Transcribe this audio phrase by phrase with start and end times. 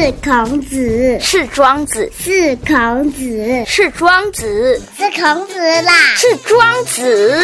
[0.00, 7.38] 是孔子，是庄子，是孔子，是庄子，是孔子啦，是庄子，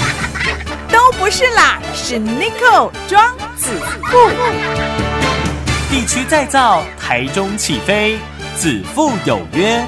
[0.90, 3.68] 都不是啦，是 n i c o 庄子
[4.10, 4.30] 富。
[5.90, 8.16] 地区再造，台中起飞，
[8.56, 9.84] 子父有约。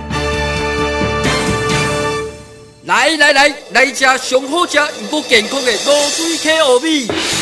[2.84, 7.08] 来来来，来一家上好吃又够健康的卤水溪糯米。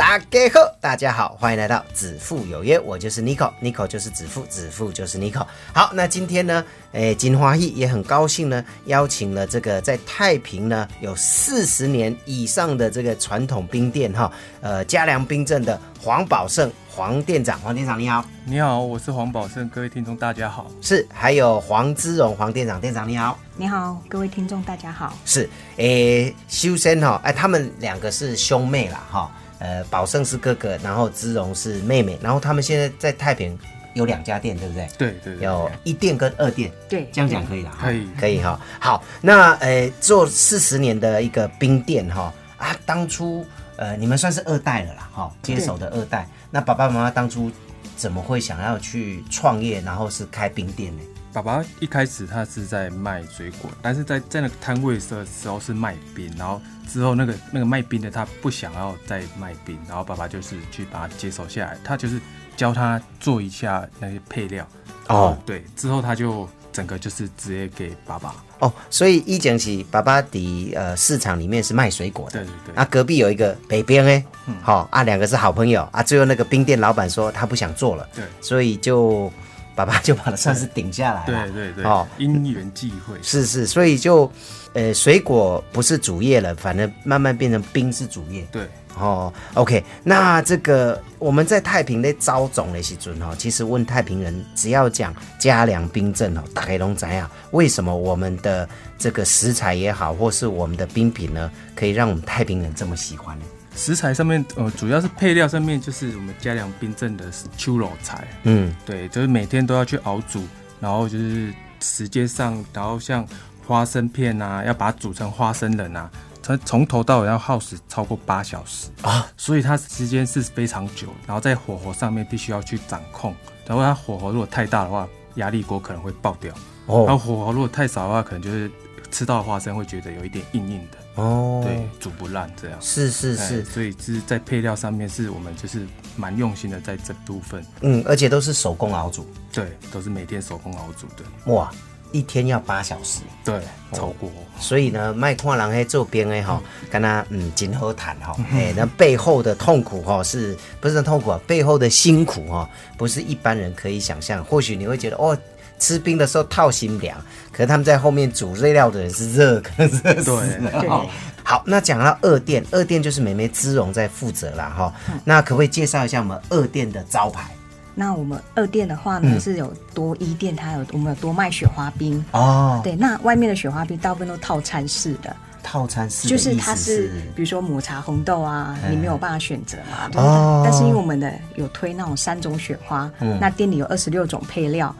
[0.00, 5.46] 大家好，大家好，欢迎来到子父有约，我就是 Nico，Nico 就是子父，子父就是 Nico。
[5.74, 25.46] 好，那今天呢，诶，金花艺也很高兴呢，邀请了这个在太平呢有四十年以上的这个传统冰店哈，呃，嘉良冰镇的黄宝胜黄店长，黄店长你好，你好，我是黄宝胜，各位听众大家好，是，还有黄之荣黄店长，店长你好，你好，各位听众大家好，是，
[25.76, 29.30] 诶，修身哈，哎，他们两个是兄妹啦哈。
[29.60, 33.56] 呃，宝胜是哥哥，然后姿荣是妹妹，然后他们现在在太平
[33.94, 34.88] 有两家店，对不对？
[34.98, 38.58] 对对，有一店跟二店，对，这样讲可以啦，可以可以哈。
[38.80, 46.26] 好，那呃，做四十年的一个冰店哈啊，当初呃，你们算是二代了啦，哈，接手的二代。
[46.50, 47.50] 那爸爸妈妈当初
[47.96, 51.02] 怎么会想要去创业，然后是开冰店呢？
[51.32, 62.20] 爸爸一开始他是在卖水果，但是在在那个摊位的时候是卖冰，然后之后那个那个卖冰的他不想要再卖冰，然后爸爸就是去把他接手下来，他就是
[62.56, 64.66] 教他做一下那些配料。
[65.06, 68.34] 哦，对，之后他就整个就是直接给爸爸。
[68.58, 72.74] 哦，所以一讲起爸爸的呃市场里面是卖水果的，对对对。
[72.74, 74.24] 啊，隔壁有一个北边哎，
[74.62, 79.32] 好啊，两个是好朋友啊，最后那个冰店老板说他不想做了，对，所以就。
[79.80, 84.30] 爸爸就把它算是顶下来了，对对对，哦，因缘际会，是是，所以就，
[84.74, 97.30] 呃，水果不是主业了，反正慢慢变成冰是主业，对，哦，OK，那这个我们在太平的招种的时阵哈，其实问太平人，只要讲嘉良冰镇哦，大概都怎样？
[97.52, 103.44] 为什么我们的这个食材也好，或是我们的冰品呢，可以让我们太平人这么喜欢呢？
[103.74, 107.24] 食材上面，呃，主要是配料上面，就是我们嘉良冰镇的
[107.56, 108.26] 秋肉菜。
[108.42, 110.42] 嗯，对，就是每天都要去熬煮，
[110.80, 113.26] 然后就是时间上，然后像
[113.66, 116.10] 花生片啊，要把它煮成花生仁啊，
[116.42, 121.08] 它从头到尾要耗时超过八小时啊，所以它时间是非常久。
[121.26, 123.34] 然后在火候上面必须要去掌控，
[123.66, 126.52] 然后它火候如果太大的话，压力锅可能会爆掉。
[126.86, 128.70] 哦，然后火候如果太少的话，可能就是
[129.10, 130.98] 吃到花生会觉得有一点硬硬的。
[131.16, 141.70] 哦，对，煮不烂这样，是是是，所以是在配料上面是我们就是蛮用心的在这部分，嗯，而且都是手工熬煮，对，都是每天手工熬煮的，哇，
[142.12, 143.60] 一天要八小时，对，
[143.92, 151.40] 超过，所以呢，卖矿人黑做边诶哈，跟他嗯紧和谈哈，哎，那背后的痛苦哈，是不是痛苦啊？
[151.46, 154.44] 背后的辛苦哈，不是一般人可以想象。
[154.44, 155.36] 或许你会觉得哦。
[155.80, 157.18] 吃冰的时候套心凉，
[157.50, 161.06] 可是他们在后面煮热料的人是热，可是热死了。
[161.42, 164.94] 好，那讲到二店，二店就是美眉姿荣在负责了哈。
[165.24, 167.50] 那可不可以介绍一下我们二店的招牌？
[167.92, 172.80] 那我们二店的话呢，是有多一店，它有我们有多卖雪花冰哦。
[172.84, 175.34] 对，那外面的雪花冰大部分都套餐式的。
[175.70, 180.10] 套餐是就是它是，比如说抹茶红豆啊，你没有办法选择嘛。
[180.20, 180.62] 哦。
[180.64, 183.08] 但是因为我们的有推那种三种雪花，
[183.40, 184.92] 那店里有二十六种配料，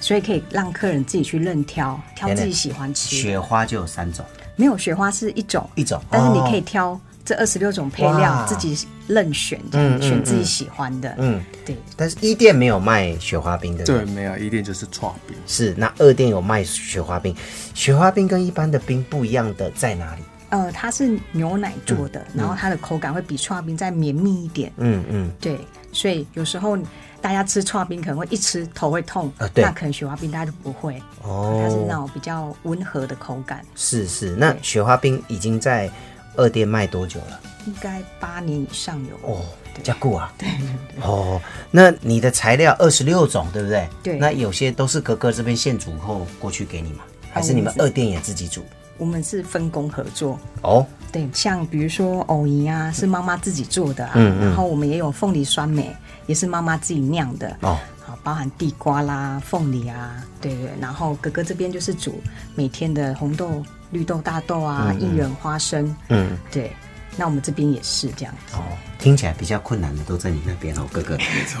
[0.00, 3.14] 所以可以让客人自己去任挑，挑自己喜欢吃。
[3.14, 4.24] 雪花就有三种？
[4.56, 6.02] 没有，雪花是一种，一种。
[6.10, 7.00] 但是你可以挑。
[7.28, 11.76] 这二十六种配料自己任选，嗯，选自己喜欢的，嗯，对。
[11.94, 15.36] 但是一店没有卖雪花冰的，对，没有一店就是串冰。
[15.46, 17.36] 是，那二店有卖雪花冰。
[17.74, 20.22] 雪花冰跟一般的冰不一样的在哪里？
[20.48, 24.72] 呃，它是牛奶做的，然后它的口感会比串冰再绵密一点。
[24.78, 25.60] 嗯嗯，对。
[25.92, 26.78] 所以有时候
[27.20, 30.98] 大家吃串冰可能会一吃头会痛，那可能雪花冰大家就不会。
[31.22, 33.62] 哦，它是那种比较温和的口感。
[33.74, 35.90] 是是，那雪花冰已经在。
[36.36, 37.40] 二店卖多久了？
[37.66, 39.44] 应该八年以上有哦，
[39.82, 40.32] 加固啊。
[40.38, 41.04] 对对对。
[41.04, 41.40] 哦，
[41.70, 43.88] 那你的材料二十六种，对不对？
[44.02, 44.18] 对。
[44.18, 47.04] 那有些都是哥哥这边现煮后过去给你嘛？
[47.30, 48.64] 还是你们二店也自己煮？
[48.96, 50.38] 我们是分工合作。
[50.62, 50.86] 哦。
[51.12, 54.12] 对，像比如说藕泥啊，是妈妈自己做的啊。
[54.14, 54.46] 嗯嗯。
[54.46, 55.94] 然后我们也有凤梨酸梅，
[56.26, 57.56] 也是妈妈自己酿的。
[57.60, 57.78] 哦。
[58.08, 60.70] 好，包含地瓜啦、凤梨啊，对对。
[60.80, 62.22] 然后哥哥这边就是煮
[62.54, 66.72] 每天的红豆、绿豆、大豆啊、薏仁、花生，嗯，对。
[67.18, 68.62] 那我们这边也是这样哦，
[69.00, 71.18] 听起来比较困难的都在你那边哦，哥哥。
[71.18, 71.60] 没错，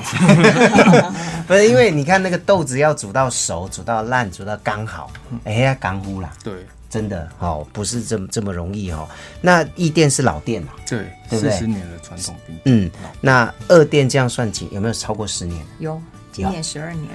[1.48, 5.10] 不是因为你看那个豆子要煮到熟、煮到烂、煮到刚好，
[5.42, 6.32] 哎呀，干乎啦。
[6.44, 9.08] 对，真的哦，不是这么这么容易哦。
[9.40, 10.74] 那一店是老店嘛？
[10.88, 12.56] 对，四十年的传统冰。
[12.66, 12.88] 嗯，
[13.20, 15.60] 那二店这样算起有没有超过十年？
[15.80, 16.00] 有，
[16.44, 17.08] 今年十二年。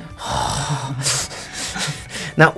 [2.36, 2.54] 那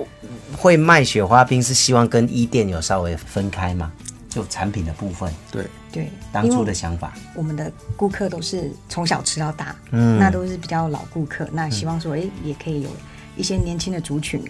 [0.56, 3.92] 会卖雪花冰是希望跟一店有稍微分开吗？
[4.28, 5.64] 就产品的部分，对。
[5.92, 12.90] 对，当初的想法，我们的顾客都是从小吃到大，嗯，那都是比较老顾客，那希望说，哎，也可以有
[13.36, 14.42] 一些年轻的族群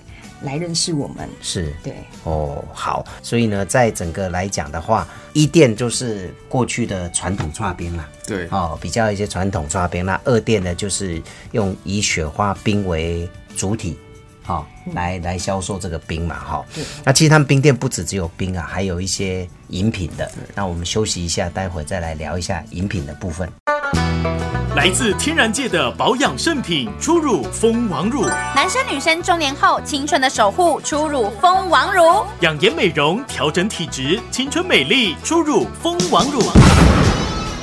[0.43, 1.75] 来认识我们，是。
[1.83, 1.95] 对。
[2.25, 11.21] 哦，好，所以呢，在整个来讲的话，一店就是过去的传统抓冰啦，对，哦，比较一些传统抓冰，那二店呢，就是
[11.53, 13.99] 用以雪花冰为主体。
[14.43, 16.65] 好，来来销售这个冰嘛，哈。
[17.05, 20.31] 那其实他们冰店不止只有冰啊，还有一些饮品的。
[20.55, 23.51] 那我们休息一下，待会再来聊一下饮品的部分。
[24.77, 36.43] 来自天然界的保养圣品初乳蜂王乳，男生女生中年后青春的守护初乳蜂王乳，养颜美容调整体质青春美丽初乳蜂王乳。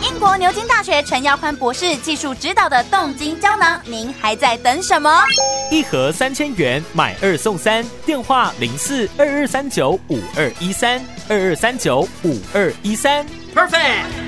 [0.01, 5.23] 英国牛津大学陈耀宽博士技术指导的冻精胶囊，您还在等什么？
[5.69, 7.85] 一盒三千元，买二送三。
[8.07, 10.99] 电话零四二二三九五二一三
[11.29, 13.23] 二二三九五二一三。
[13.53, 14.22] Perfect。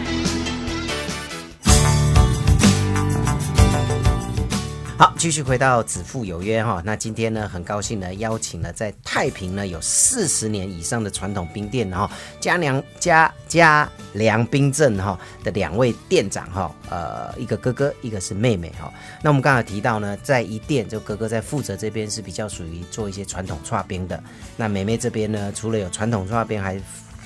[4.97, 6.81] 好，继续回到子父有约哈。
[6.85, 12.09] 那今天呢，很高兴呢，邀请了在太平呢有四十年以上的传统冰店哈，
[12.39, 18.89] 嘉良嘉嘉良冰镇哈的两位店长哈，呃，一个哥哥，一个是妹妹哈。
[19.21, 24.23] 那我们刚才提到呢，在一店就哥哥在负责这边是比较属于做一些传统串冰的，
[24.55, 26.81] 那妹妹这边呢，除了有传统串冰，还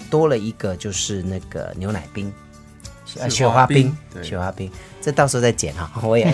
[0.10, 2.34] 多了一个就是那个牛奶冰。
[3.30, 4.70] 雪花冰，雪花冰，
[5.02, 6.26] 这到时候再剪哈， 我也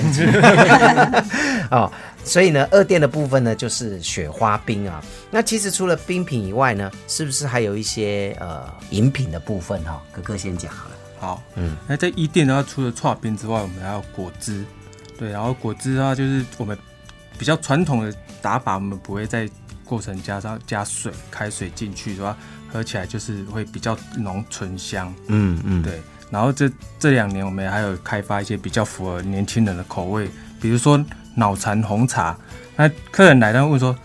[1.71, 1.91] 哦。
[2.23, 4.99] 所以呢，二店的部分呢，就是雪花冰啊。
[5.29, 10.01] 那其实除了冰品以外呢，是不是还有一些呃饮品的部分哈？
[10.11, 10.95] 哥哥先讲好了。
[11.19, 14.65] 好，嗯，那在一店的话，除了串冰之外，我们还有果汁。
[15.19, 16.75] 对，然后果汁的话，就是我们
[17.37, 18.11] 比较传统的
[18.41, 19.47] 打法，我们不会在
[19.85, 22.35] 过程加上加水，开水进去的话，
[22.73, 25.13] 喝起来就是会比较浓醇香。
[25.27, 26.01] 嗯嗯，对。
[26.29, 26.69] 然后这
[26.99, 30.29] 这两年我们还有开发一些比较符合年轻人的口味，
[30.59, 31.03] 比如说
[31.35, 32.35] 脑残红茶。
[32.75, 33.95] 那客人来他问说，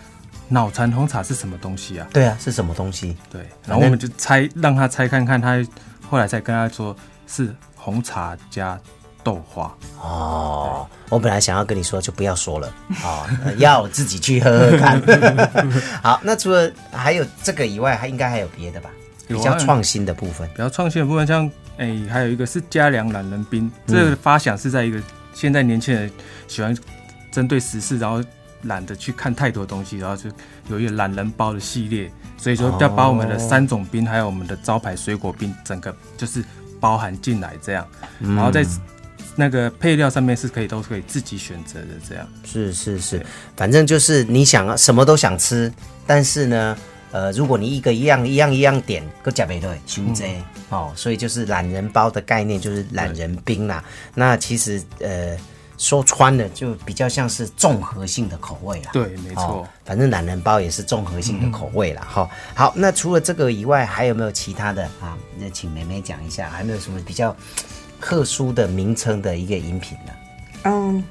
[0.49, 2.07] 脑残红茶是什么东西啊？
[2.13, 3.17] 对啊，是什么东西？
[3.31, 5.65] 对，然后我们就猜，让他猜看看，他
[6.09, 6.95] 后来才跟他说
[7.27, 8.79] 是红茶加
[9.25, 9.75] 豆花。
[10.01, 13.27] 哦，我本来想要跟你说就不要说了啊，
[13.59, 15.03] 要自己去喝喝看。
[16.03, 18.91] 好，那除了还有这个以外，还应该还有别的吧？
[19.27, 21.49] 比较创新的部分，比较创新的部分，像
[21.81, 26.11] 哎，还有一个是加良懒人冰，这个发想是在一个现在年轻人
[26.47, 26.77] 喜欢
[27.33, 28.23] 针对时事，然后
[28.65, 30.31] 懒得去看太多东西，然后就
[30.69, 36.45] 有一个懒人包的系列，所以说要把我们的三种冰，还有我们的招牌水果冰，整个就是
[36.79, 37.89] 包含进来这样，
[38.21, 38.63] 然后在
[39.35, 43.25] 那个配料上面是可以都可以自己选择的这样，是是是，
[43.57, 45.73] 反正就是你想什么都想吃，
[46.07, 46.77] 但是呢。
[47.13, 53.83] 呃，如果你一个一样一样一样点，各加倍对，胸贼哦，所以就是懒人包的概念就是懒人冰啦。
[54.15, 55.37] 那其实呃
[55.77, 58.91] 说穿了就比较像是综合性的口味啦。
[58.93, 62.07] 对，没错，反正懒人包也是综合性的口味啦。
[62.09, 62.31] 哈。
[62.55, 65.19] 好，那除了这个以外，还有没有其他的啊？
[65.37, 67.35] 那请梅梅讲一下，还没有什么比较
[68.01, 70.13] 特殊的名称的一个饮品呢？
[70.65, 71.03] 嗯，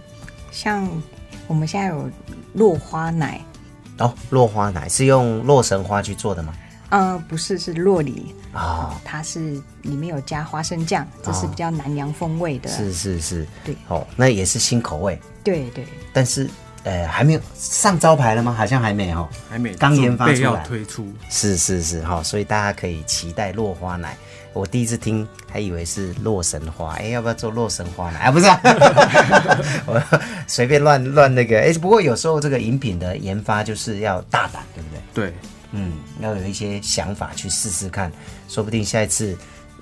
[0.51, 0.89] 像
[1.47, 2.09] 我们现在有
[2.53, 3.41] 落花奶。
[3.99, 6.53] 哦，落花奶是用洛神花去做的吗？
[6.89, 12.67] 呃，不是，是洛梨啊，它是里面有加花生酱，这是比较南洋风味的。
[12.69, 15.19] 是是是，对，哦，那也是新口味。
[15.43, 16.49] 对对，但是
[16.83, 18.55] 呃，还没有上招牌了吗？
[18.57, 21.11] 好像还没哦，还没，刚研发出来推出。
[21.29, 24.17] 是是是，哈，所以大家可以期待落花奶。
[24.51, 28.19] 我第一次听，还以为是洛神花，哎，要不要做洛神花奶？
[28.19, 28.47] 啊，不是，
[29.85, 30.01] 我
[30.47, 31.59] 随便乱乱那个。
[31.59, 35.27] 哎，不过有时候这个饮品的研发就是要大胆，对不对？
[35.29, 35.33] 对，
[35.71, 38.11] 嗯，要有一些想法去试试看，
[38.47, 39.37] 说不定下一次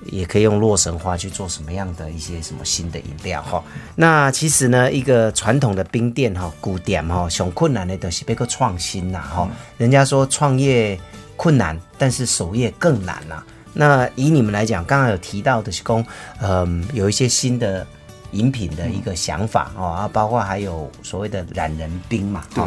[0.06, 3.62] 也可以用洛神花去做什么样的一些什么新的饮料哈。
[3.96, 9.48] 那其实呢，一个传统的冰店哈，古典哈，想困难的东西，别个创新呐哈。
[9.76, 10.98] 人家说创业
[11.36, 13.42] 困难，但是守业更难呐。
[13.74, 16.04] 那以你们来讲，刚刚有提到的是工，
[16.40, 17.86] 嗯，有一些新的
[18.32, 22.64] 饮品的一个想法哦，啊，包括还有所谓的懒人冰嘛，对，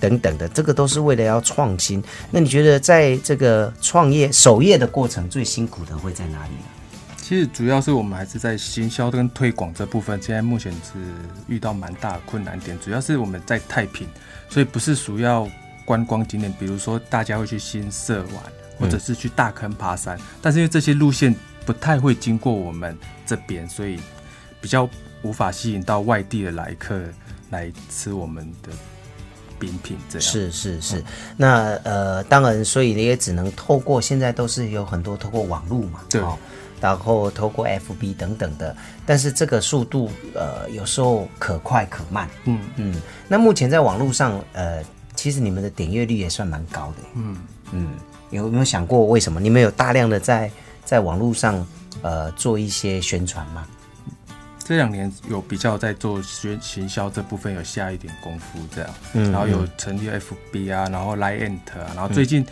[0.00, 2.02] 等等的，这个都是为了要创新。
[2.30, 6.64] 那你觉得在这个创业首页的过程最辛苦的会在哪里呢？
[7.18, 10.98] 其实主要是我们还是在行销跟推广这部分，现在目前是
[11.46, 12.78] 遇到蛮大的困难点。
[12.80, 14.06] 主要是我们在太平，
[14.48, 15.48] 所以不是主要
[15.84, 18.42] 观光景点，比如说大家会去新社玩，
[18.78, 23.98] 或者是去大坑爬山，但是因为这些路线不太会经过我们这边，所以
[24.62, 24.88] 比较
[25.20, 26.98] 无法吸引到外地的来客
[27.50, 28.70] 来吃我们的
[29.58, 29.98] 冰品。
[30.08, 31.04] 这样是是是，
[31.36, 36.22] 那呃，当然，所以你也只能透过现在都是有很多透过网络嘛，对。
[36.80, 38.74] 然后透过 FB 等等的，
[39.06, 42.28] 但是这个速度呃有时候可快可慢。
[42.44, 43.00] 嗯嗯。
[43.28, 44.82] 那目前在网络上呃，
[45.14, 46.96] 其实你们的点阅率也算蛮高的。
[47.14, 47.36] 嗯
[47.70, 47.94] 嗯。
[48.30, 49.38] 有没有想过为什么？
[49.38, 50.50] 你们有大量的在
[50.84, 51.64] 在网络上
[52.00, 53.64] 呃做一些宣传吗？
[54.64, 58.90] 这两年有比较在做学行销这部分有下一点功夫这样。
[59.14, 59.30] 嗯。
[59.32, 62.44] 然后有成立 FB 啊，然后 Line 啊，然后最近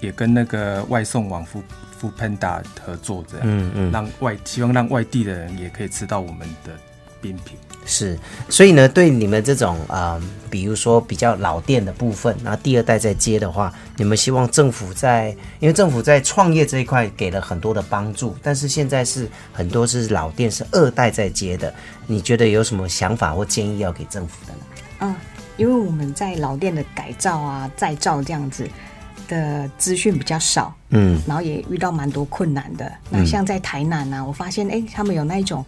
[0.00, 1.62] 也跟那个外送网付。
[2.00, 6.72] 付 Panda 合作这样，嗯嗯，让外希望让外地的人也可以吃到我们的
[7.20, 7.56] 冰品。
[7.86, 8.16] 是，
[8.48, 21.72] 所以呢，对你们这种啊，比如说比较老店的部分，然后第二代在接的话，你们希望政府在，因为政府在创业这一块给了很多的帮助，但是现在是很多是老店是二代在接的，
[22.06, 24.58] 你觉得有什么想法或建议要给政府的呢？
[25.00, 25.16] 嗯，
[25.56, 28.68] 因为我们在老店的改造啊、再造这样子。
[29.28, 32.92] 的资讯比较少，嗯，然后也遇到蛮多困难的。
[33.08, 35.64] 那像在台南呢，我发现哎，他们有那一种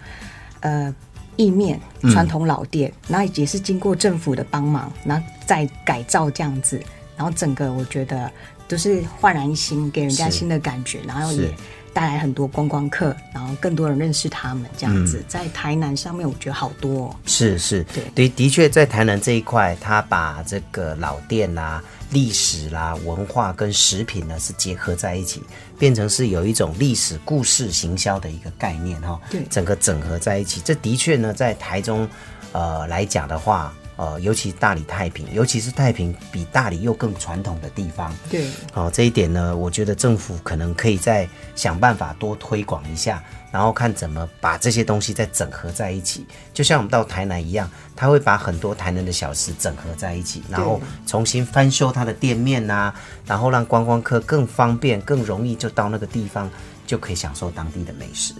[0.58, 0.92] 呃
[1.36, 1.80] 意面
[2.12, 6.80] 传统老店，然后也是经过政府的帮忙，然后再改造这样子，
[7.16, 8.30] 然后整个我觉得
[8.68, 11.48] 都是焕然一新，给人家新的感觉，然后也
[11.92, 15.24] 带来很多观光客，然后更多人认识他们这样子。
[15.28, 18.04] 在台南上面，我觉得好多是是，对。
[18.14, 21.82] 的的确在台南这一块，他把这个老店啊。
[22.12, 25.42] 历史啦、文化跟食品呢是结合在一起，
[25.82, 29.20] 变成是有一种历史故事行销的一个概念哈。
[29.28, 32.08] 对，整个整合在一起，这的确呢，在台中，
[32.52, 38.12] 呃来讲的话，呃，尤其大理太平，尤其是太平比大理又更传统的地方。
[38.28, 43.22] 对，好，这一点呢，我觉得政府可能可以再想办法多推广一下。
[43.52, 52.92] 然后看怎么把这些东西再整合在一起，就像我们到台南一样，他会把很多台南的小吃整合在一起，然后重新翻修它的店面呐，
[53.24, 56.50] 然后让观光客更方便、更容易就到那个地方
[56.88, 58.34] 就可以享受当地的美食。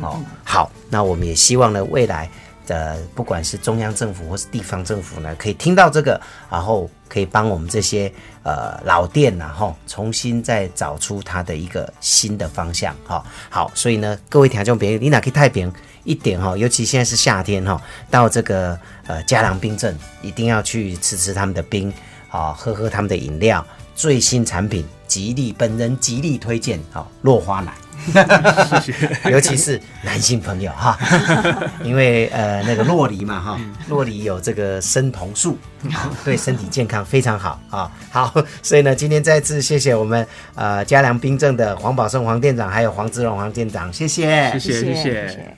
[0.00, 2.30] 哦，好，那我们也希望呢，未来。
[2.68, 8.12] 的不管是中央政府或是地方政府呢，可以听到这个，然后可以帮我们这些
[8.44, 13.24] 呃老店然后重新再找出它的一个新的方向哈。
[13.48, 15.72] 好，所以呢，各位听众朋友，你哪可以太平
[16.04, 16.56] 一点哈？
[16.56, 21.92] 尤其现在是夏天哈，到这个呃嘉良冰镇，一定要去吃吃他们的冰
[22.30, 27.72] 啊，喝喝他们的饮料，最新产品，极力本人极力推荐好落花奶。
[29.30, 30.98] 尤其是男性朋友哈，
[31.84, 35.58] 因为呃那个洛梨嘛哈，洛梨有这个生酮素，
[36.24, 37.90] 对身体健康非常好啊。
[38.10, 45.56] 好，所以呢，今天再次谢谢我们呃嘉良冰镇的黄宝胜黄店长，还有黄志荣黄店长，谢谢，谢谢，谢谢。